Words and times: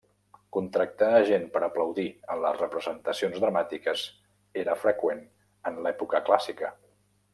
Contractar 0.55 1.09
a 1.17 1.25
gent 1.27 1.43
per 1.57 1.61
a 1.63 1.67
aplaudir 1.67 2.05
en 2.35 2.41
les 2.45 2.57
representacions 2.63 3.37
dramàtiques 3.43 4.07
era 4.63 4.79
freqüent 4.85 5.23
en 5.73 5.79
l'època 5.85 6.23
clàssica. 6.31 6.73